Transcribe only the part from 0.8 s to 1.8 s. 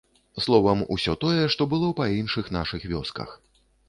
усё тое, што